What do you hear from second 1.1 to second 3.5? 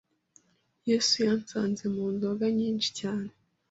yansanze mu nzoga nyinshi cyane